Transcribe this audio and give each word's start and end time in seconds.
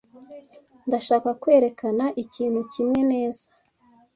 Ndashaka 0.87 1.29
kwerekana 1.41 2.05
ikintu 2.23 2.61
kimwe 2.73 2.99
neza. 3.11 3.43